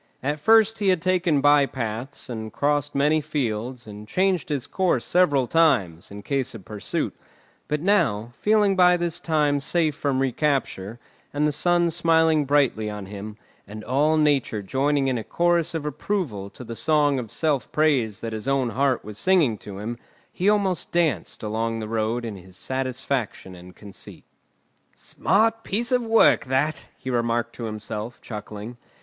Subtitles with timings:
[0.23, 5.05] At first he had taken by paths, and crossed many fields, and changed his course
[5.05, 7.15] several times, in case of pursuit;
[7.67, 10.97] but now, feeling by this time safe from recapture,
[11.31, 13.37] and the sun smiling brightly on him,
[13.67, 18.21] and all Nature joining in a chorus of approval to the song of self praise
[18.21, 19.99] that his own heart was singing to him,
[20.33, 24.23] he almost danced along the road in his satisfaction and conceit.
[24.95, 28.77] "Smart piece of work that!" he remarked to himself chuckling.